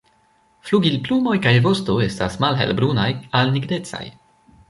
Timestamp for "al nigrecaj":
3.41-4.05